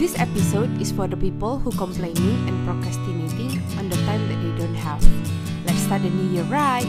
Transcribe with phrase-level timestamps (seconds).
[0.00, 4.48] This episode is for the people who complaining and procrastinating on the time that they
[4.56, 5.04] don't have.
[5.68, 6.88] Let's start the new year right.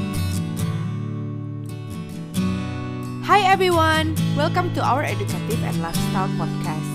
[3.27, 6.87] Hi everyone, welcome to our educative and lifestyle podcast.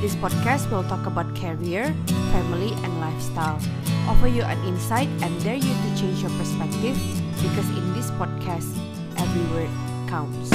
[0.00, 1.92] This podcast will talk about career,
[2.32, 3.60] family, and lifestyle.
[4.08, 6.96] Offer you an insight and dare you to change your perspective
[7.44, 8.72] because in this podcast,
[9.20, 9.68] every word
[10.08, 10.48] counts.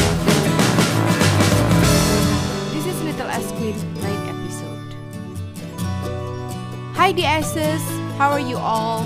[2.74, 4.33] This is Little S Queen 9 episode.
[7.04, 7.84] Hi DSs,
[8.16, 9.04] how are you all?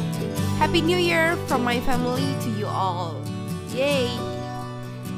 [0.62, 3.18] Happy New Year from my family to you all.
[3.74, 4.05] Yay!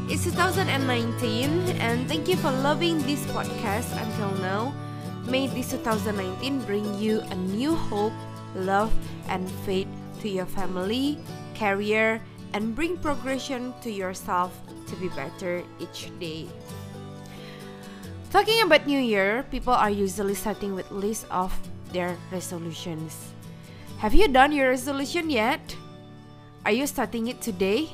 [0.08, 4.72] It's 2019 and thank you for loving this podcast until now.
[5.28, 8.16] May this 2019 bring you a new hope,
[8.56, 8.96] love,
[9.28, 9.92] and faith
[10.24, 11.20] to your family,
[11.60, 12.24] career,
[12.56, 14.56] and bring progression to yourself
[14.88, 16.48] to be better each day.
[18.32, 21.52] Talking about New Year, people are usually starting with list of
[21.92, 23.34] their resolutions.
[24.00, 25.76] Have you done your resolution yet?
[26.66, 27.90] Are you starting it today?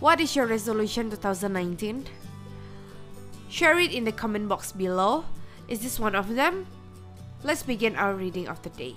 [0.00, 2.06] What is your resolution 2019?
[3.48, 5.24] Share it in the comment box below.
[5.68, 6.66] Is this one of them?
[7.44, 8.94] Let's begin our reading of the day.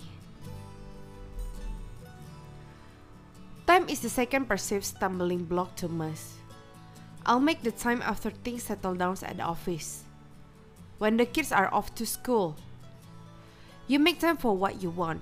[3.67, 6.38] Time is the second perceived stumbling block to most.
[7.25, 10.03] I'll make the time after things settle down at the office.
[11.00, 12.56] When the kids are off to school.
[13.88, 15.22] You make time for what you want.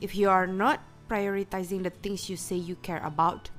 [0.00, 3.50] If you are not prioritizing the things you say you care about,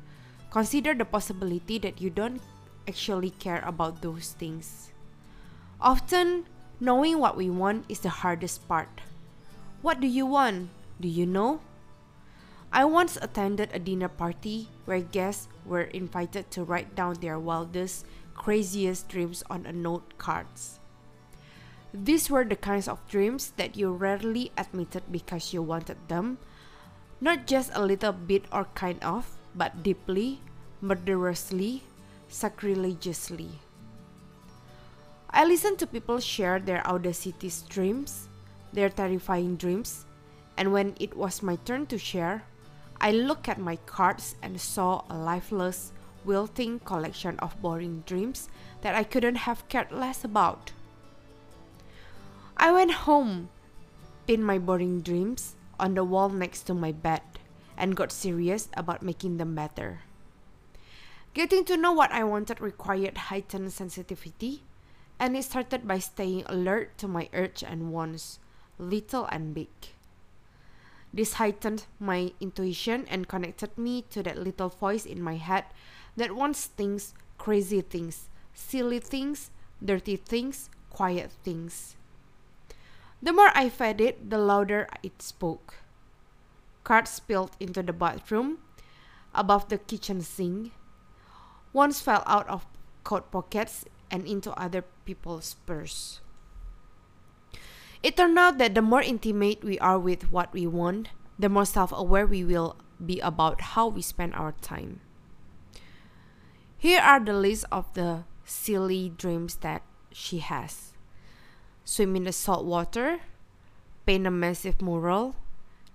[0.52, 2.42] consider the possibility that you don't
[2.88, 4.92] actually care about those things.
[5.80, 6.46] Often,
[6.80, 9.00] knowing what we want is the hardest part.
[9.82, 10.70] What do you want?
[11.00, 11.62] Do you know?
[12.72, 18.06] I once attended a dinner party where guests were invited to write down their wildest,
[18.36, 20.80] craziest dreams on a note cards.
[22.04, 26.38] These were the kinds of dreams that you rarely admitted because you wanted them,
[27.20, 30.40] not just a little bit or kind of, but deeply,
[30.80, 31.82] murderously,
[32.28, 33.50] sacrilegiously.
[35.32, 38.30] I listened to people share their audacity dreams,
[38.72, 40.06] their terrifying dreams,
[40.56, 42.44] and when it was my turn to share,
[43.02, 45.94] I looked at my cards and saw a lifeless,
[46.26, 48.50] wilting collection of boring dreams
[48.82, 50.74] that I couldn't have cared less about.
[52.60, 53.50] I went home,
[54.26, 57.22] pinned my boring dreams on the wall next to my bed,
[57.78, 60.02] and got serious about making them better.
[61.36, 64.64] Getting to know what I wanted required heightened sensitivity,
[65.20, 68.40] and it started by staying alert to my urge and wants,
[68.80, 69.70] little and big.
[71.14, 75.66] This heightened my intuition and connected me to that little voice in my head
[76.16, 79.52] that wants things, crazy things, silly things,
[79.84, 81.96] dirty things, quiet things.
[83.22, 85.76] The more I fed it, the louder it spoke.
[86.84, 88.60] Cards spilled into the bathroom,
[89.34, 90.74] above the kitchen sink.
[91.74, 92.66] Ones fell out of
[93.04, 96.22] coat pockets and into other people's purse.
[98.04, 101.66] It turned out that the more intimate we are with what we want, the more
[101.66, 105.02] self aware we will be about how we spend our time.
[106.78, 109.82] Here are the list of the silly dreams that
[110.14, 110.94] she has
[111.88, 113.24] swim in the salt water,
[114.06, 115.40] paint a massive mural,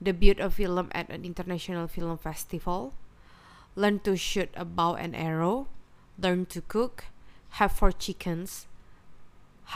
[0.03, 2.95] debut a film at an international film festival,
[3.77, 5.69] learn to shoot a bow and arrow,
[6.19, 7.05] learn to cook,
[7.61, 8.67] have four chickens,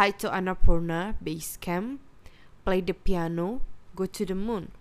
[0.01, 2.01] hike to Annapurna base camp,
[2.65, 3.61] play the piano,
[3.95, 4.73] go to the moon.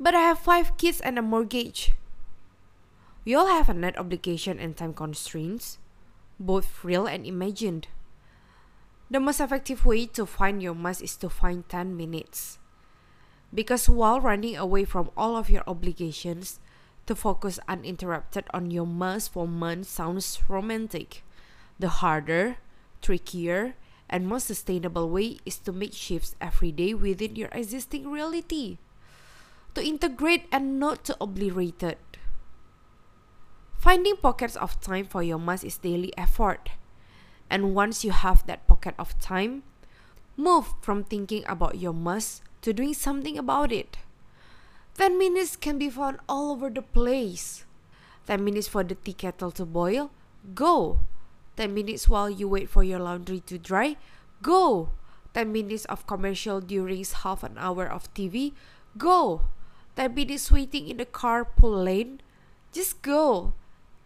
[0.00, 1.94] But I have five kids and a mortgage.
[3.24, 5.78] We all have a net obligation and time constraints,
[6.38, 7.88] both real and imagined.
[9.10, 12.58] The most effective way to find your must is to find 10 minutes.
[13.52, 16.58] Because while running away from all of your obligations,
[17.06, 21.22] to focus uninterrupted on your must for months sounds romantic.
[21.78, 22.56] The harder,
[23.02, 23.76] trickier,
[24.08, 28.78] and most sustainable way is to make shifts every day within your existing reality.
[29.74, 31.98] To integrate and not to obliterate it.
[33.84, 36.70] Finding pockets of time for your must is daily effort.
[37.50, 39.62] And once you have that pocket of time,
[40.38, 43.98] move from thinking about your must to doing something about it.
[44.96, 47.68] 10 minutes can be found all over the place.
[48.26, 50.08] 10 minutes for the tea kettle to boil?
[50.54, 51.00] Go.
[51.58, 53.98] 10 minutes while you wait for your laundry to dry?
[54.40, 54.96] Go.
[55.34, 58.54] 10 minutes of commercial during half an hour of TV?
[58.96, 59.42] Go.
[59.96, 62.22] 10 minutes waiting in the carpool lane?
[62.72, 63.52] Just go.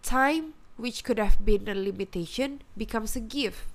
[0.09, 3.69] Time, which could have been a limitation, becomes a gift.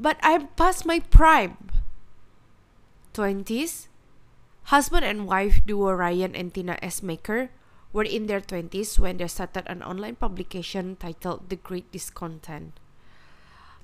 [0.00, 1.60] But I'm past my prime.
[3.12, 3.92] 20s,
[4.72, 7.52] husband and wife duo Ryan and Tina Essmaker
[7.92, 12.80] were in their 20s when they started an online publication titled The Great Discontent.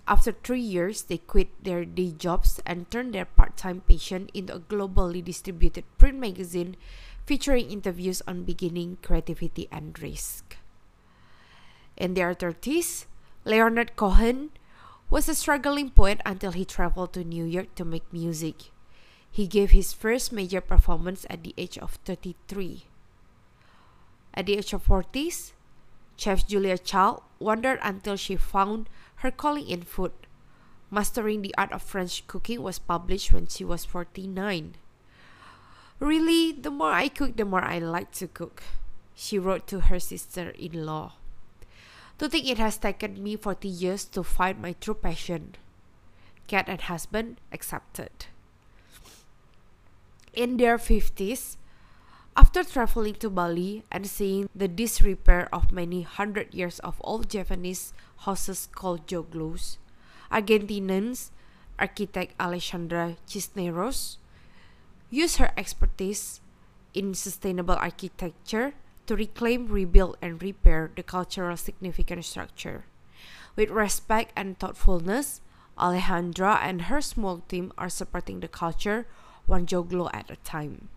[0.09, 4.57] After three years, they quit their day jobs and turned their part time passion into
[4.57, 6.75] a globally distributed print magazine
[7.31, 10.57] featuring interviews on beginning, creativity, and risk.
[11.97, 13.07] In their 30s,
[13.45, 14.51] Leonard Cohen
[15.11, 18.75] was a struggling poet until he traveled to New York to make music.
[19.31, 22.91] He gave his first major performance at the age of 33.
[24.35, 25.53] At the age of 40s,
[26.17, 28.91] Chef Julia Child wandered until she found
[29.23, 30.11] her calling in food.
[30.91, 34.75] Mastering the Art of French Cooking was published when she was 49.
[36.01, 38.63] Really, the more I cook, the more I like to cook,
[39.15, 41.13] she wrote to her sister in law.
[42.19, 45.57] To think it has taken me 40 years to find my true passion.
[46.47, 48.11] Cat and husband accepted.
[50.33, 51.57] In their 50s,
[52.35, 57.93] after traveling to Bali and seeing the disrepair of many hundred years of old Javanese
[58.25, 59.77] houses called joglos,
[60.33, 61.31] Argentinians
[61.79, 64.17] architect Alexandra Cisneros
[65.11, 66.41] used her expertise
[66.95, 68.75] in sustainable architecture
[69.07, 72.85] to reclaim, rebuild, and repair the cultural significant structure.
[73.57, 75.41] With respect and thoughtfulness,
[75.77, 79.07] Alejandra and her small team are supporting the culture
[79.47, 80.89] one joglo at a time.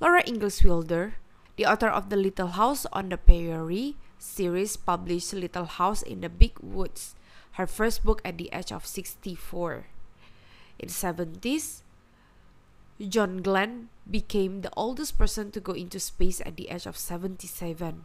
[0.00, 1.14] Laura Ingalls Wilder,
[1.56, 6.28] the author of The Little House on the Prairie series, published Little House in the
[6.28, 7.14] Big Woods,
[7.52, 9.86] her first book at the age of 64.
[10.78, 11.85] In the 70s,
[13.00, 18.04] John Glenn became the oldest person to go into space at the age of 77.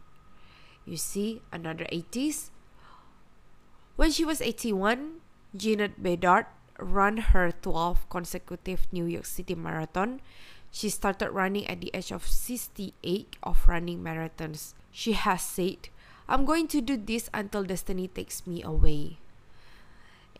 [0.84, 2.50] You see, another 80s.
[3.96, 5.22] When she was 81,
[5.56, 6.46] Jeanette Bedard
[6.78, 10.20] ran her 12 consecutive New York City Marathon
[10.72, 14.72] she started running at the age of 68 of running marathons.
[14.90, 15.92] She has said,
[16.26, 19.20] I'm going to do this until destiny takes me away.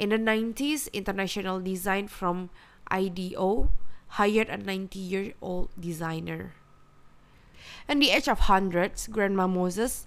[0.01, 2.49] In the 90s, International Design from
[2.91, 3.69] IDEO
[4.21, 6.53] hired a 90 year old designer.
[7.89, 10.07] At the age of hundreds, Grandma Moses,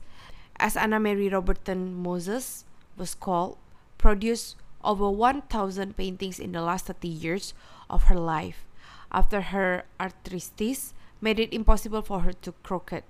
[0.58, 2.66] as Anna Mary Robertson Moses
[2.98, 3.58] was called,
[3.98, 7.54] produced over 1,000 paintings in the last 30 years
[7.90, 8.66] of her life
[9.12, 13.04] after her arthritis made it impossible for her to croquet.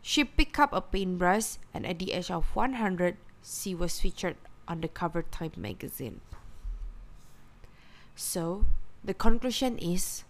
[0.00, 4.36] She picked up a paintbrush and at the age of 100, she was featured
[4.68, 6.20] on the cover Time magazine.
[8.14, 8.64] So,
[9.04, 10.24] the conclusion is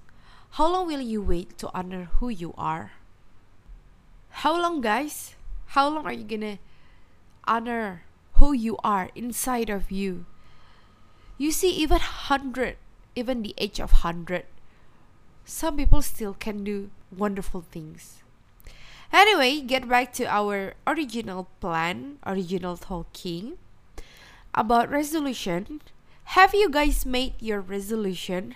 [0.52, 2.92] how long will you wait to honor who you are?
[4.42, 5.34] How long, guys?
[5.74, 6.58] How long are you gonna
[7.46, 8.02] honor
[8.34, 10.26] who you are inside of you?
[11.36, 12.76] You see, even 100,
[13.14, 14.46] even the age of 100,
[15.44, 18.22] some people still can do wonderful things.
[19.12, 23.56] Anyway, get back to our original plan, original talking
[24.54, 25.80] about resolution.
[26.36, 28.54] Have you guys made your resolution?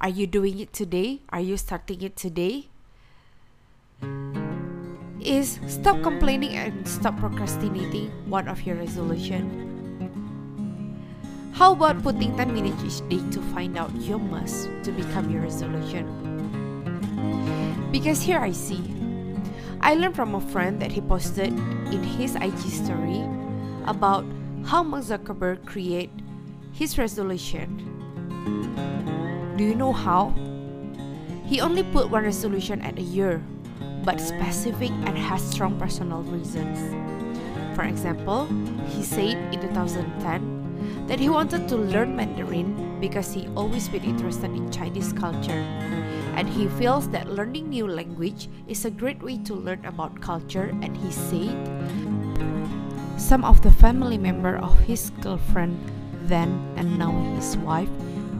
[0.00, 1.20] Are you doing it today?
[1.28, 2.72] Are you starting it today?
[5.20, 9.44] Is stop complaining and stop procrastinating one of your resolution?
[11.52, 15.42] How about putting 10 minutes each day to find out your must to become your
[15.42, 16.08] resolution?
[17.92, 18.80] Because here I see.
[19.82, 21.52] I learned from a friend that he posted
[21.92, 23.20] in his IG story
[23.84, 24.24] about
[24.64, 26.08] how Mark Zuckerberg create
[26.76, 27.72] his resolution.
[29.56, 30.34] Do you know how?
[31.46, 33.42] He only put one resolution at a year,
[34.04, 36.76] but specific and has strong personal reasons.
[37.74, 38.44] For example,
[38.92, 44.52] he said in 2010 that he wanted to learn Mandarin because he always been interested
[44.52, 45.64] in Chinese culture.
[46.36, 50.76] And he feels that learning new language is a great way to learn about culture
[50.82, 51.56] and he said
[53.16, 55.80] some of the family member of his girlfriend
[56.28, 57.88] then and now his wife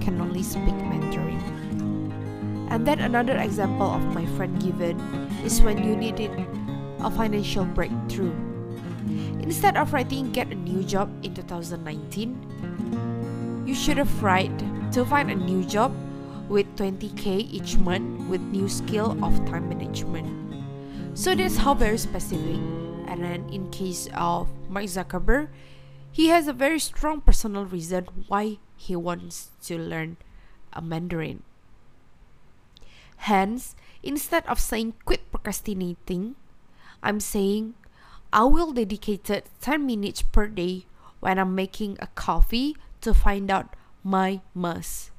[0.00, 1.40] can only speak Mandarin.
[2.70, 5.00] And then another example of my friend given
[5.44, 6.30] is when you needed
[7.00, 8.34] a financial breakthrough
[9.46, 14.58] Instead of writing get a new job in 2019, you should have write
[14.90, 15.94] to find a new job
[16.48, 20.26] with 20k each month with new skill of time management.
[21.14, 22.58] So that's how very specific.
[23.06, 25.48] And then in case of Mark Zuckerberg,
[26.16, 30.16] he has a very strong personal reason why he wants to learn
[30.72, 31.42] a Mandarin.
[33.28, 36.34] Hence, instead of saying quit procrastinating,
[37.02, 37.74] I'm saying
[38.32, 40.86] I will dedicate 10 minutes per day
[41.20, 45.10] when I'm making a coffee to find out my must.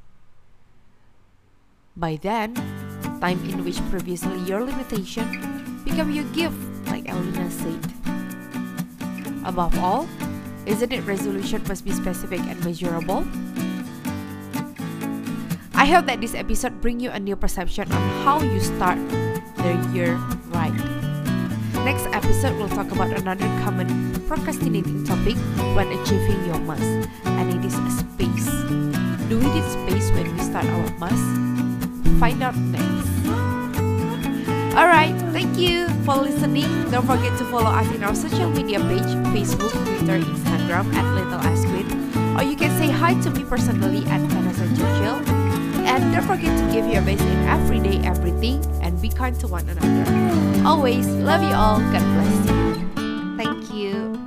[1.96, 2.56] By then,
[3.22, 5.30] time in which previously your limitation
[5.86, 7.86] become your gift, like Elle Luna said.
[9.46, 10.10] Above all,
[10.68, 13.24] isn't it resolution must be specific and measurable?
[15.74, 19.00] I hope that this episode bring you a new perception on how you start
[19.64, 20.16] the year
[20.52, 20.76] right.
[21.88, 23.88] Next episode we'll talk about another common
[24.28, 25.38] procrastinating topic
[25.72, 26.84] when achieving your must,
[27.24, 28.52] and it is space.
[29.32, 32.20] Do we need space when we start our must?
[32.20, 33.47] Find out next.
[35.58, 36.70] Thank you for listening.
[36.92, 41.40] Don't forget to follow us in our social media page Facebook, Twitter, Instagram at Little
[41.50, 41.90] Ice Queen.
[42.38, 45.18] Or you can say hi to me personally at Vanessa Churchill.
[45.82, 49.68] And don't forget to give your best in everyday everything and be kind to one
[49.68, 50.64] another.
[50.64, 51.80] Always love you all.
[51.80, 53.36] God bless you.
[53.36, 54.26] Thank you.